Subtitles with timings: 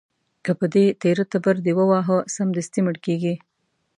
[0.45, 3.35] که په دې تېره تبر دې وواهه، سمدستي مړ کېږي.